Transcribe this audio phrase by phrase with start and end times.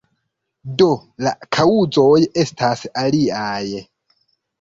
[0.81, 0.85] Do,
[1.27, 2.13] la kaŭzoj
[2.45, 3.61] estas aliaj.